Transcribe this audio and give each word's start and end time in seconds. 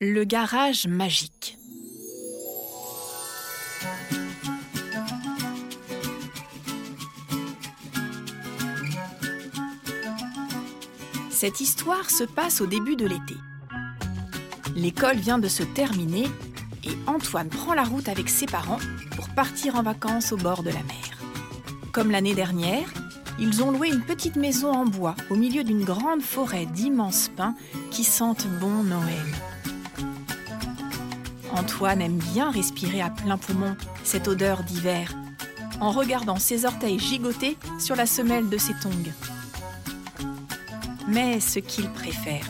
Le 0.00 0.22
garage 0.22 0.86
magique. 0.86 1.58
Cette 11.30 11.60
histoire 11.60 12.10
se 12.10 12.22
passe 12.22 12.60
au 12.60 12.66
début 12.66 12.94
de 12.94 13.06
l'été. 13.06 13.34
L'école 14.76 15.16
vient 15.16 15.40
de 15.40 15.48
se 15.48 15.64
terminer 15.64 16.26
et 16.84 16.96
Antoine 17.08 17.48
prend 17.48 17.74
la 17.74 17.82
route 17.82 18.08
avec 18.08 18.28
ses 18.28 18.46
parents 18.46 18.78
pour 19.16 19.28
partir 19.30 19.74
en 19.74 19.82
vacances 19.82 20.30
au 20.30 20.36
bord 20.36 20.62
de 20.62 20.70
la 20.70 20.84
mer. 20.84 21.18
Comme 21.90 22.12
l'année 22.12 22.36
dernière, 22.36 22.88
ils 23.40 23.64
ont 23.64 23.72
loué 23.72 23.88
une 23.88 24.04
petite 24.04 24.36
maison 24.36 24.70
en 24.70 24.84
bois 24.84 25.16
au 25.28 25.34
milieu 25.34 25.64
d'une 25.64 25.82
grande 25.82 26.22
forêt 26.22 26.66
d'immenses 26.66 27.32
pins 27.36 27.56
qui 27.90 28.04
sentent 28.04 28.46
bon 28.60 28.84
Noël. 28.84 29.47
Antoine 31.52 32.02
aime 32.02 32.18
bien 32.18 32.50
respirer 32.50 33.00
à 33.00 33.10
plein 33.10 33.38
poumon 33.38 33.76
cette 34.04 34.28
odeur 34.28 34.62
d'hiver 34.62 35.12
en 35.80 35.90
regardant 35.90 36.36
ses 36.36 36.64
orteils 36.64 36.98
gigoter 36.98 37.56
sur 37.78 37.96
la 37.96 38.06
semelle 38.06 38.48
de 38.48 38.58
ses 38.58 38.74
tongs. 38.74 39.12
Mais 41.06 41.40
ce 41.40 41.58
qu'il 41.58 41.88
préfère, 41.90 42.46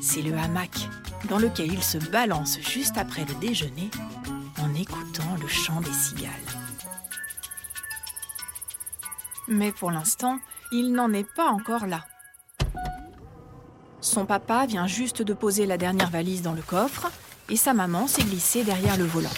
c'est 0.00 0.22
le 0.22 0.36
hamac 0.36 0.88
dans 1.28 1.38
lequel 1.38 1.72
il 1.72 1.82
se 1.82 1.98
balance 1.98 2.58
juste 2.60 2.98
après 2.98 3.24
le 3.24 3.34
déjeuner 3.34 3.90
en 4.60 4.74
écoutant 4.74 5.36
le 5.40 5.48
chant 5.48 5.80
des 5.80 5.92
cigales. 5.92 6.30
Mais 9.48 9.72
pour 9.72 9.90
l'instant, 9.90 10.38
il 10.72 10.92
n'en 10.92 11.12
est 11.12 11.30
pas 11.34 11.48
encore 11.48 11.86
là. 11.86 12.04
Son 14.00 14.26
papa 14.26 14.66
vient 14.66 14.86
juste 14.86 15.22
de 15.22 15.32
poser 15.32 15.64
la 15.64 15.78
dernière 15.78 16.10
valise 16.10 16.42
dans 16.42 16.52
le 16.52 16.62
coffre 16.62 17.10
et 17.52 17.56
sa 17.56 17.74
maman 17.74 18.06
s'est 18.06 18.22
glissée 18.22 18.64
derrière 18.64 18.96
le 18.96 19.04
volant. 19.04 19.28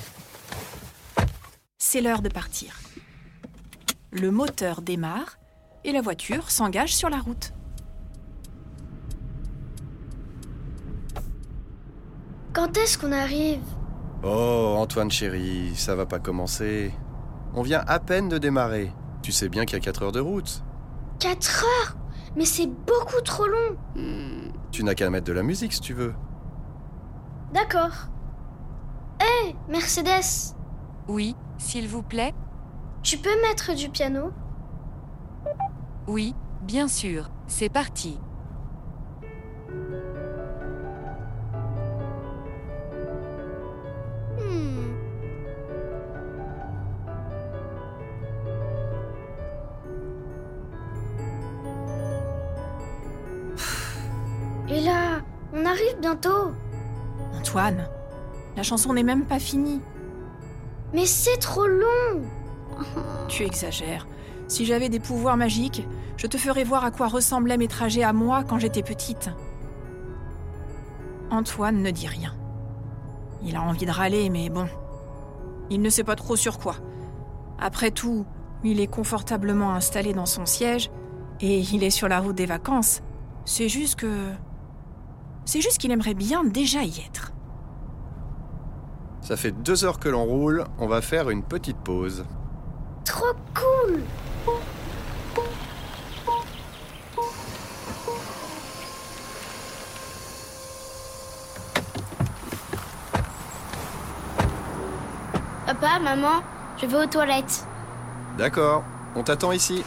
C'est 1.78 2.00
l'heure 2.00 2.22
de 2.22 2.28
partir. 2.28 2.78
Le 4.12 4.30
moteur 4.30 4.82
démarre 4.82 5.36
et 5.82 5.90
la 5.90 6.00
voiture 6.00 6.48
s'engage 6.48 6.94
sur 6.94 7.10
la 7.10 7.18
route. 7.18 7.52
Quand 12.52 12.76
est-ce 12.76 12.96
qu'on 12.98 13.10
arrive? 13.10 13.64
Oh, 14.22 14.76
Antoine 14.78 15.10
chéri, 15.10 15.72
ça 15.74 15.96
va 15.96 16.06
pas 16.06 16.20
commencer. 16.20 16.94
On 17.52 17.62
vient 17.62 17.82
à 17.88 17.98
peine 17.98 18.28
de 18.28 18.38
démarrer. 18.38 18.92
Tu 19.22 19.32
sais 19.32 19.48
bien 19.48 19.64
qu'il 19.64 19.76
y 19.76 19.80
a 19.80 19.84
4 19.84 20.04
heures 20.04 20.12
de 20.12 20.20
route. 20.20 20.62
4 21.18 21.64
heures? 21.64 21.96
Mais 22.36 22.44
c'est 22.44 22.68
beaucoup 22.68 23.20
trop 23.24 23.48
long 23.48 23.76
Tu 24.70 24.84
n'as 24.84 24.94
qu'à 24.94 25.10
mettre 25.10 25.26
de 25.26 25.32
la 25.32 25.42
musique 25.42 25.72
si 25.72 25.80
tu 25.80 25.94
veux. 25.94 26.14
D'accord. 27.54 28.08
Hé, 29.20 29.54
Mercedes 29.68 30.56
Oui, 31.06 31.36
s'il 31.56 31.86
vous 31.86 32.02
plaît 32.02 32.34
Tu 33.04 33.16
peux 33.16 33.40
mettre 33.42 33.76
du 33.76 33.88
piano? 33.90 34.32
Oui, 36.08 36.34
bien 36.62 36.88
sûr. 36.88 37.30
C'est 37.46 37.68
parti. 37.68 38.18
Hmm. 44.36 44.94
Et 54.68 54.80
là, 54.80 55.20
on 55.52 55.64
arrive 55.64 56.00
bientôt. 56.00 56.50
Antoine, 57.54 57.86
la 58.56 58.64
chanson 58.64 58.92
n'est 58.94 59.04
même 59.04 59.26
pas 59.26 59.38
finie. 59.38 59.80
Mais 60.92 61.06
c'est 61.06 61.36
trop 61.36 61.68
long. 61.68 62.22
Tu 63.28 63.44
exagères. 63.44 64.08
Si 64.48 64.64
j'avais 64.64 64.88
des 64.88 64.98
pouvoirs 64.98 65.36
magiques, 65.36 65.86
je 66.16 66.26
te 66.26 66.36
ferais 66.36 66.64
voir 66.64 66.84
à 66.84 66.90
quoi 66.90 67.06
ressemblaient 67.06 67.56
mes 67.56 67.68
trajets 67.68 68.02
à 68.02 68.12
moi 68.12 68.42
quand 68.42 68.58
j'étais 68.58 68.82
petite. 68.82 69.30
Antoine 71.30 71.80
ne 71.80 71.92
dit 71.92 72.08
rien. 72.08 72.34
Il 73.44 73.54
a 73.54 73.62
envie 73.62 73.86
de 73.86 73.92
râler, 73.92 74.30
mais 74.30 74.50
bon. 74.50 74.66
Il 75.70 75.80
ne 75.80 75.90
sait 75.90 76.02
pas 76.02 76.16
trop 76.16 76.34
sur 76.34 76.58
quoi. 76.58 76.74
Après 77.60 77.92
tout, 77.92 78.26
il 78.64 78.80
est 78.80 78.88
confortablement 78.88 79.74
installé 79.74 80.12
dans 80.12 80.26
son 80.26 80.44
siège 80.44 80.90
et 81.40 81.60
il 81.60 81.84
est 81.84 81.90
sur 81.90 82.08
la 82.08 82.18
route 82.18 82.34
des 82.34 82.46
vacances. 82.46 83.00
C'est 83.44 83.68
juste 83.68 83.94
que. 83.94 84.32
C'est 85.44 85.60
juste 85.60 85.78
qu'il 85.78 85.92
aimerait 85.92 86.14
bien 86.14 86.42
déjà 86.42 86.82
y 86.82 86.98
être. 86.98 87.30
Ça 89.24 89.38
fait 89.38 89.52
deux 89.52 89.86
heures 89.86 89.98
que 89.98 90.10
l'on 90.10 90.26
roule, 90.26 90.64
on 90.78 90.86
va 90.86 91.00
faire 91.00 91.30
une 91.30 91.42
petite 91.42 91.78
pause. 91.78 92.26
Trop 93.06 93.32
cool. 93.54 94.02
Papa, 105.64 105.98
maman, 106.00 106.42
je 106.76 106.84
vais 106.84 106.96
aux 106.98 107.06
toilettes. 107.06 107.66
D'accord, 108.36 108.84
on 109.16 109.22
t'attend 109.22 109.52
ici. 109.52 109.84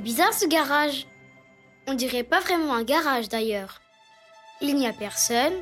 Bizarre 0.00 0.34
ce 0.34 0.46
garage. 0.46 1.06
On 1.86 1.94
dirait 1.94 2.24
pas 2.24 2.40
vraiment 2.40 2.74
un 2.74 2.84
garage 2.84 3.28
d'ailleurs. 3.28 3.80
Il 4.60 4.76
n'y 4.76 4.86
a 4.86 4.92
personne 4.92 5.54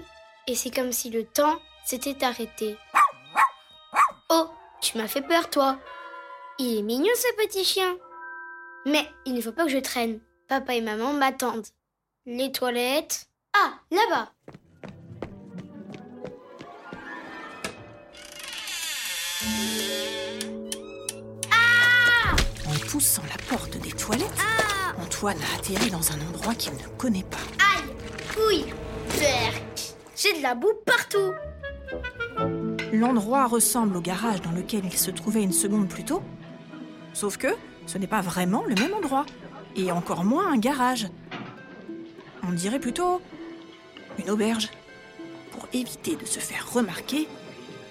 et 0.47 0.55
c'est 0.55 0.71
comme 0.71 0.93
si 0.93 1.11
le 1.11 1.25
temps 1.25 1.59
s'était 1.85 2.25
arrêté. 2.25 2.77
Oh, 4.31 4.49
tu 4.81 4.99
m'as 4.99 5.09
fait 5.09 5.23
peur 5.23 5.51
toi. 5.51 5.79
Il 6.59 6.79
est 6.79 6.83
mignon 6.83 7.13
ce 7.15 7.47
petit 7.47 7.65
chien. 7.65 7.97
Mais 8.87 9.07
il 9.27 9.35
ne 9.35 9.41
faut 9.41 9.53
pas 9.53 9.65
que 9.65 9.71
je 9.71 9.79
traîne. 9.79 10.21
Papa 10.49 10.75
et 10.75 10.81
maman 10.81 11.13
m'attendent. 11.13 11.67
Les 12.27 12.53
toilettes. 12.53 13.29
Ah, 13.55 13.75
là-bas. 13.91 14.33
Poussant 22.99 23.23
la 23.31 23.57
porte 23.57 23.79
des 23.79 23.93
toilettes, 23.93 24.43
Antoine 25.01 25.37
a 25.37 25.57
atterri 25.57 25.89
dans 25.89 26.11
un 26.11 26.21
endroit 26.29 26.57
qu'il 26.57 26.73
ne 26.73 26.89
connaît 26.97 27.23
pas. 27.23 27.37
Aïe, 27.77 27.95
couille, 28.35 28.75
berk. 29.21 29.95
J'ai 30.17 30.37
de 30.37 30.43
la 30.43 30.57
boue 30.57 30.73
partout. 30.85 31.33
L'endroit 32.93 33.47
ressemble 33.47 33.97
au 33.97 34.01
garage 34.01 34.43
dans 34.43 34.51
lequel 34.51 34.85
il 34.85 34.99
se 34.99 35.13
trouvait 35.13 35.45
une 35.45 35.53
seconde 35.53 35.87
plus 35.87 36.03
tôt. 36.03 36.23
Sauf 37.13 37.37
que 37.37 37.47
ce 37.87 37.99
n'est 37.99 38.09
pas 38.09 38.21
vraiment 38.21 38.65
le 38.67 38.75
même 38.75 38.95
endroit. 38.95 39.27
Et 39.77 39.93
encore 39.93 40.25
moins 40.25 40.53
un 40.53 40.59
garage. 40.59 41.07
On 42.43 42.51
dirait 42.51 42.81
plutôt 42.81 43.21
une 44.19 44.29
auberge. 44.29 44.71
Pour 45.53 45.69
éviter 45.73 46.17
de 46.17 46.27
se 46.27 46.41
faire 46.41 46.73
remarquer, 46.73 47.29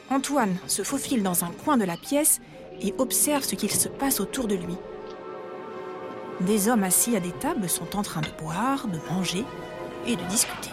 Antoine 0.09 0.57
se 0.67 0.83
faufile 0.83 1.23
dans 1.23 1.45
un 1.45 1.51
coin 1.63 1.77
de 1.77 1.85
la 1.85 1.95
pièce 1.95 2.41
et 2.81 2.93
observe 2.97 3.45
ce 3.45 3.55
qu'il 3.55 3.71
se 3.71 3.87
passe 3.87 4.19
autour 4.19 4.49
de 4.49 4.55
lui. 4.55 4.75
Des 6.41 6.69
hommes 6.69 6.83
assis 6.83 7.15
à 7.15 7.19
des 7.19 7.31
tables 7.31 7.67
sont 7.67 7.97
en 7.97 8.03
train 8.03 8.21
de 8.21 8.29
boire, 8.39 8.87
de 8.87 8.99
manger 9.11 9.43
et 10.05 10.15
de 10.15 10.23
discuter. 10.25 10.69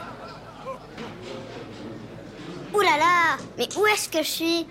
Ouh 2.74 2.80
là 2.80 2.98
là, 2.98 3.36
mais 3.56 3.68
où 3.76 3.86
est-ce 3.86 4.08
que 4.10 4.18
je 4.18 4.28
suis? 4.28 4.66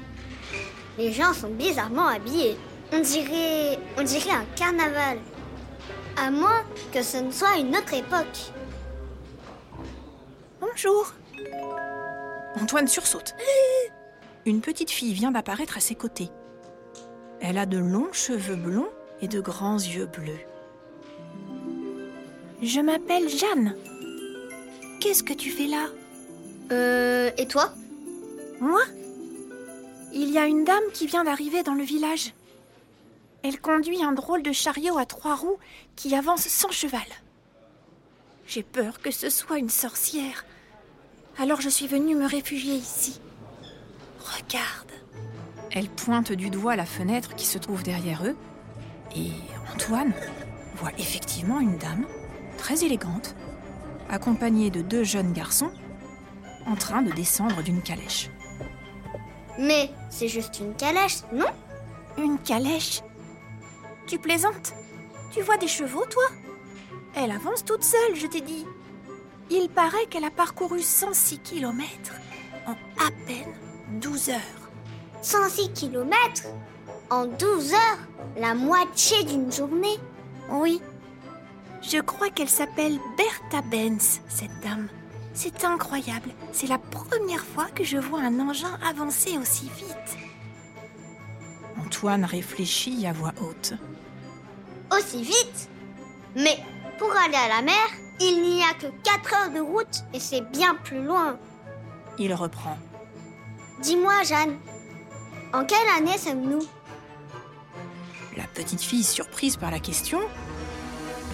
Les 0.97 1.11
gens 1.11 1.33
sont 1.33 1.49
bizarrement 1.49 2.07
habillés. 2.07 2.57
On 2.91 2.99
dirait, 2.99 3.79
on 3.97 4.03
dirait 4.03 4.29
un 4.29 4.45
carnaval. 4.55 5.17
À 6.15 6.29
moins 6.29 6.63
que 6.91 7.01
ce 7.01 7.17
ne 7.17 7.31
soit 7.31 7.57
une 7.57 7.75
autre 7.75 7.93
époque. 7.95 8.51
Bonjour 10.61 11.11
Antoine 12.61 12.87
sursaute. 12.87 13.35
Une 14.45 14.61
petite 14.61 14.91
fille 14.91 15.13
vient 15.13 15.31
d'apparaître 15.31 15.77
à 15.77 15.79
ses 15.79 15.95
côtés. 15.95 16.29
Elle 17.41 17.57
a 17.57 17.65
de 17.65 17.77
longs 17.77 18.13
cheveux 18.13 18.55
blonds 18.55 18.89
et 19.21 19.27
de 19.27 19.39
grands 19.39 19.77
yeux 19.77 20.05
bleus. 20.05 20.52
Je 22.63 22.79
m'appelle 22.79 23.27
Jeanne. 23.27 23.75
Qu'est-ce 25.01 25.21
que 25.21 25.33
tu 25.33 25.51
fais 25.51 25.67
là? 25.67 25.87
Euh, 26.71 27.29
et 27.37 27.45
toi? 27.45 27.73
Moi? 28.61 28.79
Il 30.13 30.29
y 30.29 30.37
a 30.37 30.47
une 30.47 30.63
dame 30.63 30.83
qui 30.93 31.05
vient 31.05 31.25
d'arriver 31.25 31.61
dans 31.63 31.73
le 31.73 31.83
village. 31.83 32.33
Elle 33.43 33.59
conduit 33.59 34.01
un 34.01 34.13
drôle 34.13 34.43
de 34.43 34.53
chariot 34.53 34.97
à 34.97 35.05
trois 35.05 35.35
roues 35.35 35.57
qui 35.97 36.15
avance 36.15 36.47
sans 36.47 36.71
cheval. 36.71 37.01
J'ai 38.47 38.63
peur 38.63 39.01
que 39.01 39.11
ce 39.11 39.29
soit 39.29 39.59
une 39.59 39.69
sorcière. 39.69 40.45
Alors 41.37 41.59
je 41.59 41.69
suis 41.69 41.87
venue 41.87 42.15
me 42.15 42.25
réfugier 42.25 42.75
ici. 42.75 43.19
Regarde. 44.21 44.91
Elle 45.71 45.89
pointe 45.89 46.31
du 46.31 46.49
doigt 46.49 46.77
la 46.77 46.85
fenêtre 46.85 47.35
qui 47.35 47.45
se 47.45 47.57
trouve 47.57 47.83
derrière 47.83 48.25
eux 48.25 48.37
et 49.17 49.31
Antoine 49.73 50.13
voit 50.75 50.93
effectivement 50.97 51.59
une 51.59 51.77
dame, 51.77 52.05
très 52.63 52.85
élégante, 52.85 53.35
accompagnée 54.09 54.69
de 54.69 54.81
deux 54.81 55.03
jeunes 55.03 55.33
garçons, 55.33 55.69
en 56.65 56.75
train 56.75 57.01
de 57.01 57.11
descendre 57.11 57.61
d'une 57.61 57.81
calèche. 57.81 58.29
Mais 59.59 59.91
c'est 60.09 60.29
juste 60.29 60.61
une 60.61 60.73
calèche, 60.73 61.17
non? 61.33 61.51
Une 62.17 62.39
calèche? 62.39 63.01
Tu 64.07 64.17
plaisantes? 64.17 64.75
Tu 65.33 65.41
vois 65.41 65.57
des 65.57 65.67
chevaux, 65.67 66.05
toi? 66.09 66.23
Elle 67.15 67.31
avance 67.31 67.65
toute 67.65 67.83
seule, 67.83 68.15
je 68.15 68.27
t'ai 68.27 68.39
dit. 68.39 68.65
Il 69.49 69.67
paraît 69.67 70.05
qu'elle 70.09 70.23
a 70.23 70.31
parcouru 70.31 70.81
106 70.81 71.39
km 71.39 72.13
en 72.65 72.71
à 72.71 73.11
peine 73.27 73.53
12 73.99 74.29
heures. 74.29 74.69
106 75.21 75.73
km 75.73 76.47
En 77.09 77.25
12 77.25 77.73
heures? 77.73 78.07
La 78.37 78.55
moitié 78.55 79.25
d'une 79.25 79.51
journée? 79.51 79.99
Oui. 80.49 80.81
Je 81.83 81.99
crois 81.99 82.29
qu'elle 82.29 82.49
s'appelle 82.49 82.97
Bertha 83.17 83.61
Benz, 83.67 84.21
cette 84.29 84.57
dame. 84.61 84.87
C'est 85.33 85.65
incroyable. 85.65 86.29
C'est 86.51 86.67
la 86.67 86.77
première 86.77 87.43
fois 87.43 87.65
que 87.75 87.83
je 87.83 87.97
vois 87.97 88.21
un 88.21 88.39
engin 88.39 88.79
avancer 88.87 89.37
aussi 89.37 89.69
vite. 89.77 90.17
Antoine 91.85 92.23
réfléchit 92.23 93.05
à 93.05 93.13
voix 93.13 93.33
haute. 93.41 93.73
Aussi 94.95 95.23
vite? 95.23 95.69
Mais 96.35 96.57
pour 96.97 97.11
aller 97.11 97.35
à 97.35 97.49
la 97.49 97.61
mer, 97.61 97.87
il 98.19 98.41
n'y 98.41 98.63
a 98.63 98.73
que 98.73 98.87
4 99.03 99.33
heures 99.33 99.51
de 99.51 99.59
route 99.59 100.03
et 100.13 100.19
c'est 100.19 100.49
bien 100.51 100.75
plus 100.75 101.03
loin. 101.03 101.37
Il 102.17 102.33
reprend. 102.33 102.77
Dis-moi, 103.81 104.23
Jeanne, 104.23 104.57
en 105.51 105.65
quelle 105.65 105.87
année 105.97 106.17
sommes-nous? 106.17 106.63
La 108.37 108.45
petite 108.45 108.81
fille, 108.81 109.03
surprise 109.03 109.57
par 109.57 109.71
la 109.71 109.79
question, 109.79 110.19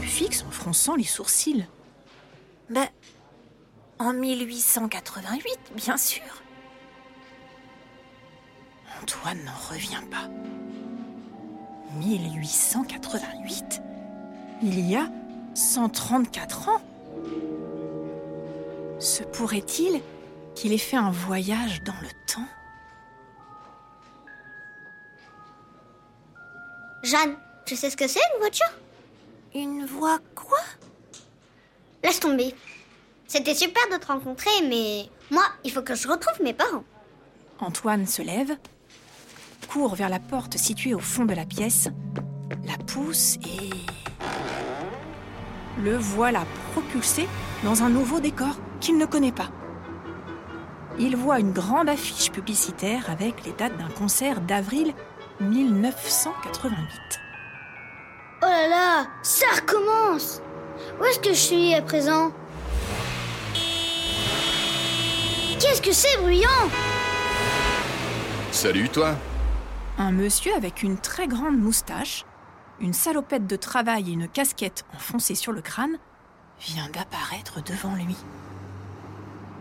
fixe 0.04 0.44
en 0.48 0.52
fronçant 0.52 0.96
les 0.96 1.04
sourcils. 1.04 1.66
Ben, 2.70 2.88
en 4.00 4.14
1888, 4.14 5.60
bien 5.76 5.98
sûr. 5.98 6.24
Antoine 9.02 9.44
n'en 9.44 9.70
revient 9.70 10.04
pas. 10.10 10.28
1888 11.98 13.82
Il 14.62 14.80
y 14.90 14.96
a 14.96 15.10
134 15.56 16.70
ans 16.70 16.82
Se 19.00 19.24
pourrait-il 19.24 20.02
qu'il 20.56 20.74
ait 20.74 20.78
fait 20.78 20.98
un 20.98 21.12
voyage 21.12 21.82
dans 21.84 22.00
le 22.02 22.10
temps? 22.28 22.48
Jeanne, 27.04 27.38
tu 27.66 27.76
sais 27.76 27.90
ce 27.90 27.98
que 27.98 28.08
c'est 28.08 28.20
une 28.36 28.40
voiture? 28.40 28.72
Une 29.56 29.86
voix 29.86 30.20
quoi? 30.36 30.60
Laisse 32.04 32.20
tomber. 32.20 32.54
C'était 33.28 33.56
super 33.56 33.82
de 33.92 33.98
te 33.98 34.08
rencontrer, 34.08 34.52
mais 34.68 35.10
moi, 35.32 35.44
il 35.64 35.72
faut 35.72 35.82
que 35.82 35.96
je 35.96 36.08
retrouve 36.08 36.44
mes 36.44 36.54
parents. 36.54 36.84
Antoine 37.60 38.06
se 38.06 38.22
lève, 38.22 38.56
court 39.68 39.96
vers 39.96 40.10
la 40.10 40.20
porte 40.20 40.58
située 40.58 40.94
au 40.94 41.00
fond 41.00 41.26
de 41.26 41.34
la 41.34 41.46
pièce, 41.46 41.90
la 42.66 42.78
pousse 42.78 43.38
et... 43.38 43.70
Le 45.82 45.98
voilà 45.98 46.46
propulsé 46.72 47.28
dans 47.64 47.84
un 47.84 47.90
nouveau 47.90 48.20
décor 48.20 48.56
qu'il 48.80 48.98
ne 48.98 49.06
connaît 49.06 49.32
pas. 49.32 49.50
Il 51.00 51.16
voit 51.16 51.40
une 51.40 51.54
grande 51.54 51.90
affiche 51.90 52.32
publicitaire 52.32 53.10
avec 53.10 53.46
les 53.46 53.54
dates 53.54 53.78
d'un 53.78 53.90
concert 53.90 54.42
d'avril 54.42 54.94
1988. 55.40 57.29
Oh 58.42 58.46
là 58.46 58.68
là, 58.70 59.08
ça 59.22 59.46
recommence 59.56 60.42
Où 61.00 61.06
est-ce 61.06 61.20
que 61.20 61.30
je 61.30 61.40
suis 61.40 61.74
à 61.74 61.82
présent? 61.82 62.32
Qu'est-ce 65.60 65.82
que 65.82 65.92
c'est 65.92 66.18
bruyant? 66.22 66.48
Salut 68.52 68.88
toi 68.90 69.16
Un 69.98 70.12
monsieur 70.12 70.54
avec 70.56 70.84
une 70.84 70.98
très 70.98 71.28
grande 71.28 71.58
moustache, 71.58 72.24
une 72.80 72.94
salopette 72.94 73.46
de 73.46 73.56
travail 73.58 74.10
et 74.10 74.14
une 74.14 74.30
casquette 74.30 74.86
enfoncée 74.96 75.36
sur 75.36 75.52
le 75.52 75.62
crâne 75.62 75.98
vient 76.62 76.88
d'apparaître 76.94 77.62
devant 77.64 77.96
lui. 77.96 78.16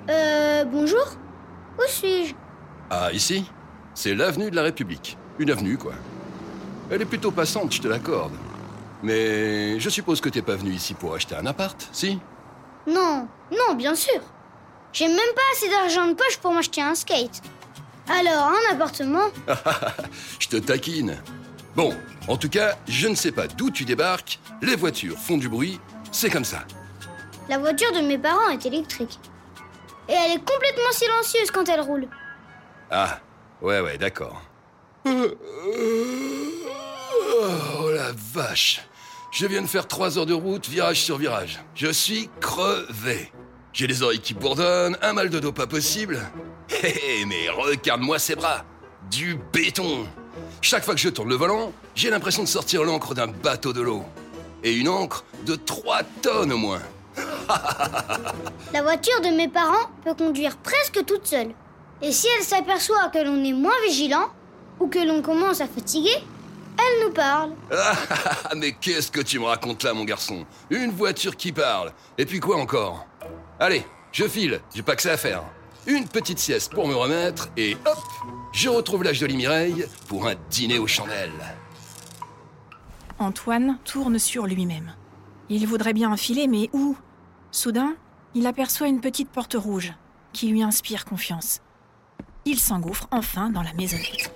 Euh, 0.09 0.65
bonjour 0.65 1.05
Où 1.79 1.83
suis-je? 1.89 2.35
Ah, 2.91 3.11
ici 3.13 3.51
C'est 3.95 4.15
l'avenue 4.15 4.51
de 4.51 4.57
la 4.57 4.63
République. 4.63 5.19
Une 5.41 5.51
avenue, 5.51 5.77
quoi. 5.77 5.93
Elle 6.91 7.03
est 7.03 7.07
plutôt 7.07 7.31
passante, 7.31 7.73
je 7.73 7.83
te 7.83 7.89
l'accorde. 7.89 8.33
Mais 9.03 9.79
je 9.79 9.89
suppose 9.89 10.21
que 10.21 10.29
t'es 10.29 10.43
pas 10.43 10.57
venu 10.57 10.73
ici 10.73 10.95
pour 10.95 11.15
acheter 11.15 11.37
un 11.37 11.47
appart, 11.47 11.89
si? 11.93 12.19
Non, 12.87 13.29
non, 13.51 13.75
bien 13.75 13.95
sûr. 13.95 14.21
J'ai 14.93 15.07
même 15.07 15.17
pas 15.17 15.43
assez 15.53 15.69
d'argent 15.69 16.09
de 16.09 16.15
poche 16.15 16.39
pour 16.39 16.53
m'acheter 16.53 16.81
un 16.81 16.95
skate. 16.95 17.43
Alors, 18.09 18.53
un 18.53 18.75
appartement? 18.75 19.29
Je 20.39 20.49
te 20.49 20.57
taquine. 20.57 21.23
Bon, 21.77 21.95
en 22.27 22.37
tout 22.37 22.49
cas, 22.49 22.77
je 22.89 23.07
ne 23.07 23.15
sais 23.15 23.31
pas 23.31 23.47
d'où 23.47 23.71
tu 23.71 23.85
débarques, 23.85 24.41
les 24.63 24.75
voitures 24.75 25.19
font 25.19 25.37
du 25.37 25.49
bruit, 25.49 25.79
c'est 26.11 26.31
comme 26.31 26.45
ça. 26.45 26.65
La 27.49 27.59
voiture 27.59 27.93
de 27.93 28.01
mes 28.01 28.19
parents 28.19 28.49
est 28.49 28.67
électrique. 28.67 29.21
Et 30.09 30.13
elle 30.13 30.33
est 30.33 30.45
complètement 30.45 30.91
silencieuse 30.91 31.51
quand 31.51 31.69
elle 31.69 31.83
roule. 31.83 32.09
Ah, 32.91 33.21
ouais, 33.61 33.81
ouais, 33.81 33.99
d'accord. 33.99 34.43
Oh 35.07 35.11
la 37.95 38.11
vache 38.17 38.81
Je 39.41 39.47
viens 39.47 39.63
de 39.63 39.69
faire 39.69 39.87
trois 39.87 40.19
heures 40.19 40.27
de 40.27 40.35
route, 40.35 40.69
virage 40.69 41.01
sur 41.01 41.17
virage. 41.17 41.61
Je 41.77 41.93
suis 41.93 42.29
crevé. 42.41 43.31
J'ai 43.73 43.87
les 43.87 44.03
oreilles 44.03 44.19
qui 44.19 44.35
bourdonnent, 44.35 44.99
un 45.01 45.13
mal 45.13 45.31
de 45.31 45.39
dos 45.39 45.53
pas 45.53 45.69
possible. 45.69 46.19
Hé 46.83 46.89
hé, 46.89 47.25
mais 47.25 47.49
regarde-moi 47.49 48.19
ces 48.19 48.35
bras 48.35 48.65
Du 49.09 49.39
béton 49.53 50.09
Chaque 50.61 50.85
fois 50.85 50.93
que 50.95 51.01
je 51.01 51.09
tourne 51.09 51.29
le 51.29 51.37
volant, 51.37 51.73
j'ai 51.95 52.11
l'impression 52.11 52.43
de 52.43 52.49
sortir 52.49 52.83
l'encre 52.83 53.15
d'un 53.15 53.29
bateau 53.29 53.73
de 53.73 53.81
l'eau. 53.81 54.03
Et 54.65 54.73
une 54.73 54.89
encre 54.89 55.23
de 55.47 55.55
3 55.55 56.03
tonnes 56.21 56.53
au 56.53 56.59
moins. 56.59 56.83
La 58.73 58.83
voiture 58.83 59.21
de 59.21 59.37
mes 59.37 59.47
parents 59.47 59.89
peut 60.05 60.15
conduire 60.15 60.57
presque 60.57 61.05
toute 61.07 61.29
seule. 61.29 61.55
Et 62.03 62.11
si 62.11 62.27
elle 62.37 62.45
s'aperçoit 62.45 63.09
que 63.11 63.25
l'on 63.25 63.45
est 63.45 63.53
moins 63.53 63.71
vigilant, 63.87 64.33
ou 64.81 64.89
que 64.89 64.99
l'on 64.99 65.23
commence 65.23 65.61
à 65.61 65.69
fatiguer, 65.69 66.25
elle 66.79 67.07
nous 67.07 67.13
parle. 67.13 67.53
Ah, 68.51 68.55
mais 68.57 68.73
qu'est-ce 68.73 69.11
que 69.11 69.21
tu 69.21 69.39
me 69.39 69.45
racontes 69.45 69.83
là, 69.83 69.93
mon 69.93 70.05
garçon? 70.05 70.47
Une 70.71 70.91
voiture 70.91 71.37
qui 71.37 71.53
parle. 71.53 71.93
Et 72.17 72.25
puis 72.25 72.41
quoi 72.41 72.57
encore? 72.57 73.07
Allez, 73.61 73.85
je 74.13 74.27
file, 74.27 74.61
j'ai 74.75 74.83
pas 74.83 74.97
que 74.97 75.03
ça 75.03 75.13
à 75.13 75.17
faire. 75.17 75.43
Une 75.87 76.07
petite 76.09 76.39
sieste 76.39 76.73
pour 76.73 76.87
me 76.89 76.95
remettre, 76.95 77.49
et 77.57 77.77
hop 77.87 77.99
Je 78.53 78.69
retrouve 78.69 79.03
la 79.05 79.13
jolie 79.13 79.37
Mireille 79.37 79.87
pour 80.07 80.27
un 80.27 80.35
dîner 80.51 80.79
aux 80.79 80.87
chandelles. 80.87 81.33
Antoine 83.19 83.79
tourne 83.85 84.19
sur 84.19 84.47
lui-même. 84.47 84.95
Il 85.49 85.67
voudrait 85.67 85.95
bien 85.95 86.13
enfiler, 86.13 86.47
mais 86.47 86.71
où? 86.73 86.97
Soudain, 87.51 87.97
il 88.35 88.47
aperçoit 88.47 88.89
une 88.89 89.01
petite 89.01 89.31
porte 89.31 89.55
rouge 89.55 89.93
qui 90.33 90.49
lui 90.49 90.63
inspire 90.63 91.05
confiance. 91.05 91.61
Il 92.45 92.59
s'engouffre 92.61 93.09
enfin 93.11 93.51
dans 93.51 93.63
la 93.63 93.73
maisonnette. 93.73 94.33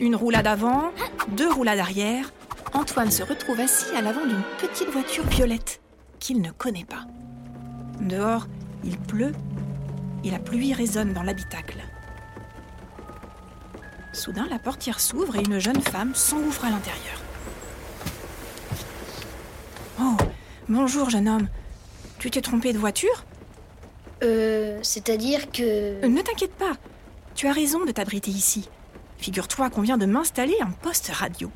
Une 0.00 0.14
roulade 0.14 0.46
avant, 0.46 0.92
deux 1.32 1.50
roulades 1.50 1.80
arrière, 1.80 2.32
Antoine 2.72 3.10
se 3.10 3.24
retrouve 3.24 3.58
assis 3.58 3.96
à 3.96 4.00
l'avant 4.00 4.24
d'une 4.24 4.44
petite 4.60 4.90
voiture 4.90 5.26
violette 5.26 5.80
qu'il 6.20 6.40
ne 6.40 6.52
connaît 6.52 6.84
pas. 6.84 7.04
Dehors, 8.00 8.46
il 8.84 8.96
pleut 8.96 9.32
et 10.22 10.30
la 10.30 10.38
pluie 10.38 10.72
résonne 10.72 11.12
dans 11.12 11.24
l'habitacle. 11.24 11.78
Soudain, 14.12 14.46
la 14.48 14.60
portière 14.60 15.00
s'ouvre 15.00 15.34
et 15.34 15.42
une 15.42 15.58
jeune 15.58 15.82
femme 15.82 16.14
s'engouffre 16.14 16.64
à 16.64 16.70
l'intérieur. 16.70 17.20
Oh, 20.00 20.16
bonjour 20.68 21.10
jeune 21.10 21.28
homme. 21.28 21.48
Tu 22.20 22.30
t'es 22.30 22.40
trompé 22.40 22.72
de 22.72 22.78
voiture? 22.78 23.24
Euh, 24.22 24.78
c'est-à-dire 24.82 25.50
que... 25.50 26.06
Ne 26.06 26.22
t'inquiète 26.22 26.54
pas. 26.54 26.74
Tu 27.34 27.48
as 27.48 27.52
raison 27.52 27.84
de 27.84 27.90
t'abriter 27.90 28.30
ici. 28.30 28.68
Figure-toi 29.18 29.68
qu'on 29.70 29.82
vient 29.82 29.98
de 29.98 30.06
m'installer 30.06 30.56
un 30.60 30.70
poste 30.70 31.10
radio. 31.12 31.50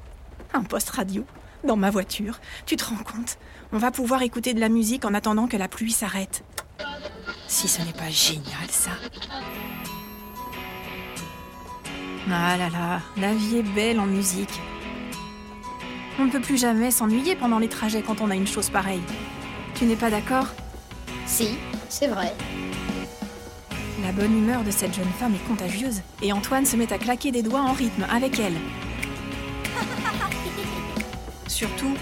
Un 0.53 0.63
poste 0.65 0.91
radio 0.91 1.25
Dans 1.65 1.77
ma 1.77 1.91
voiture. 1.91 2.41
Tu 2.67 2.77
te 2.77 2.85
rends 2.85 2.97
compte? 2.97 3.39
On 3.73 3.79
va 3.79 3.91
pouvoir 3.91 4.23
écouter 4.23 4.53
de 4.53 4.61
la 4.61 4.69
musique 4.69 5.05
en 5.05 5.15
attendant 5.15 5.47
que 5.47 5.57
la 5.57 5.69
pluie 5.69 5.93
s'arrête. 5.93 6.45
Si 7.47 7.69
ce 7.69 7.81
n'est 7.83 7.93
pas 7.93 8.11
génial, 8.11 8.69
ça. 8.69 8.91
Ah 12.31 12.57
là 12.57 12.69
là, 12.71 13.01
la 13.17 13.35
vie 13.35 13.59
est 13.59 13.75
belle 13.75 14.01
en 14.01 14.07
musique. 14.07 14.61
On 16.19 16.25
ne 16.25 16.31
peut 16.31 16.41
plus 16.41 16.59
jamais 16.59 16.91
s'ennuyer 16.91 17.37
pendant 17.37 17.59
les 17.59 17.69
trajets 17.69 18.03
quand 18.03 18.21
on 18.21 18.31
a 18.31 18.35
une 18.35 18.47
chose 18.47 18.71
pareille. 18.71 19.03
Tu 19.75 19.85
n'es 19.85 19.97
pas 19.97 20.11
d'accord? 20.11 20.47
Si, 21.27 21.57
c'est 21.89 22.09
vrai. 22.09 22.35
La 24.13 24.25
bonne 24.25 24.37
humeur 24.37 24.63
de 24.63 24.71
cette 24.71 24.93
jeune 24.93 25.11
femme 25.13 25.35
est 25.35 25.49
contagieuse 25.49 26.03
et 26.21 26.35
Antoine 26.35 26.67
se 26.67 26.77
met 26.77 26.93
à 26.93 26.99
claquer 26.99 27.33
des 27.33 27.43
doigts 27.43 27.63
en 27.63 27.73
rythme 27.73 28.05
avec 28.11 28.39
elle. 28.39 28.57
Surtout, 31.49 31.97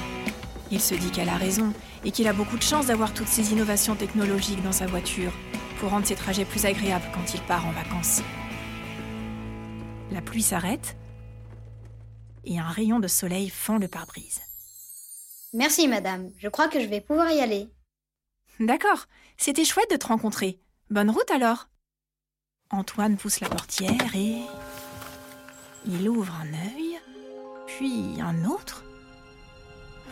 il 0.72 0.80
se 0.80 0.96
dit 0.96 1.12
qu'elle 1.12 1.28
a 1.28 1.36
raison 1.36 1.72
et 2.04 2.10
qu'il 2.10 2.26
a 2.26 2.32
beaucoup 2.32 2.56
de 2.56 2.64
chance 2.64 2.86
d'avoir 2.86 3.14
toutes 3.14 3.28
ces 3.28 3.52
innovations 3.52 3.94
technologiques 3.94 4.60
dans 4.64 4.72
sa 4.72 4.86
voiture 4.86 5.30
pour 5.78 5.90
rendre 5.90 6.04
ses 6.04 6.16
trajets 6.16 6.44
plus 6.44 6.66
agréables 6.66 7.08
quand 7.14 7.32
il 7.32 7.40
part 7.42 7.64
en 7.64 7.70
vacances. 7.70 8.22
La 10.10 10.20
pluie 10.20 10.42
s'arrête 10.42 10.96
et 12.44 12.58
un 12.58 12.68
rayon 12.70 12.98
de 12.98 13.06
soleil 13.06 13.50
fend 13.50 13.78
le 13.78 13.86
pare-brise. 13.86 14.40
Merci, 15.52 15.86
madame. 15.86 16.32
Je 16.38 16.48
crois 16.48 16.66
que 16.66 16.80
je 16.80 16.86
vais 16.86 17.00
pouvoir 17.00 17.30
y 17.30 17.40
aller. 17.40 17.68
D'accord, 18.58 19.06
c'était 19.36 19.64
chouette 19.64 19.92
de 19.92 19.96
te 19.96 20.08
rencontrer. 20.08 20.58
Bonne 20.90 21.10
route 21.10 21.30
alors. 21.30 21.69
Antoine 22.70 23.16
pousse 23.16 23.40
la 23.40 23.48
portière 23.48 24.14
et... 24.14 24.42
Il 25.86 26.08
ouvre 26.08 26.34
un 26.42 26.52
œil, 26.52 26.98
puis 27.66 28.20
un 28.20 28.44
autre. 28.44 28.84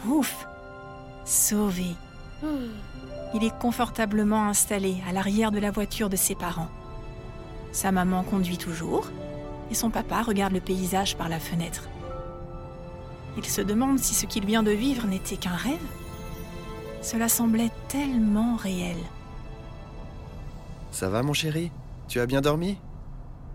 Ouf 0.06 0.46
Sauvé 1.24 1.94
Hmm. 2.42 2.70
Il 3.34 3.42
est 3.42 3.58
confortablement 3.58 4.46
installé 4.46 4.98
à 5.08 5.12
l'arrière 5.12 5.50
de 5.50 5.58
la 5.58 5.72
voiture 5.72 6.08
de 6.08 6.16
ses 6.16 6.36
parents. 6.36 6.68
Sa 7.72 7.90
maman 7.90 8.22
conduit 8.22 8.58
toujours 8.58 9.08
et 9.70 9.74
son 9.74 9.90
papa 9.90 10.22
regarde 10.22 10.52
le 10.52 10.60
paysage 10.60 11.16
par 11.16 11.28
la 11.28 11.40
fenêtre. 11.40 11.88
Il 13.36 13.44
se 13.44 13.60
demande 13.60 13.98
si 13.98 14.14
ce 14.14 14.26
qu'il 14.26 14.46
vient 14.46 14.62
de 14.62 14.70
vivre 14.70 15.06
n'était 15.06 15.36
qu'un 15.36 15.56
rêve. 15.56 15.78
Cela 17.02 17.28
semblait 17.28 17.70
tellement 17.88 18.56
réel. 18.56 18.96
Ça 20.92 21.08
va 21.08 21.22
mon 21.22 21.32
chéri? 21.32 21.70
Tu 22.08 22.20
as 22.20 22.26
bien 22.26 22.40
dormi? 22.40 22.78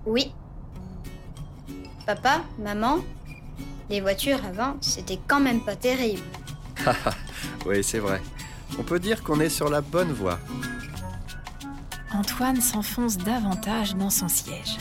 Oui. 0.06 0.34
Papa, 2.06 2.42
maman, 2.60 3.00
les 3.90 4.02
voitures 4.02 4.44
avant, 4.46 4.78
c'était 4.82 5.20
quand 5.28 5.40
même 5.40 5.62
pas 5.62 5.76
terrible. 5.76 6.22
Oui, 7.66 7.84
c'est 7.84 8.00
vrai. 8.00 8.22
On 8.78 8.84
peut 8.84 9.00
dire 9.00 9.24
qu'on 9.24 9.40
est 9.40 9.50
sur 9.50 9.70
la 9.70 9.82
bonne 9.82 10.12
voie. 10.12 10.38
Antoine 12.14 12.60
s'enfonce 12.60 13.18
davantage 13.18 13.96
dans 13.96 14.10
son 14.10 14.28
siège. 14.28 14.78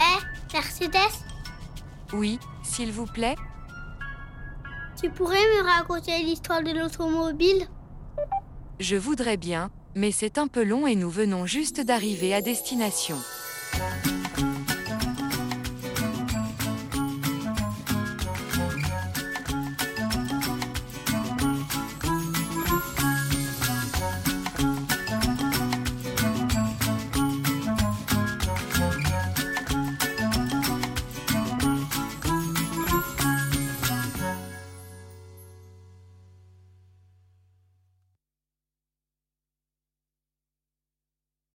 Eh, 0.00 0.54
Mercedes, 0.54 1.12
Oui, 2.12 2.38
s'il 2.62 2.92
vous 2.92 3.06
plaît 3.06 3.36
tu 5.02 5.10
pourrais 5.10 5.34
me 5.34 5.64
raconter 5.64 6.22
l'histoire 6.22 6.62
de 6.62 6.70
l'automobile? 6.70 7.66
Je 8.78 8.94
voudrais 8.94 9.36
bien, 9.36 9.68
mais 9.94 10.12
c'est 10.12 10.38
un 10.38 10.46
peu 10.46 10.64
long 10.64 10.86
et 10.86 10.96
nous 10.96 11.10
venons 11.10 11.46
juste 11.46 11.80
d'arriver 11.80 12.34
à 12.34 12.40
destination. 12.40 13.16